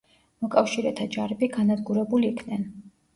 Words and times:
მოკავშირეთა 0.43 1.05
ჯარები 1.15 1.49
განადგურებულ 1.57 2.25
იქნენ. 2.31 2.65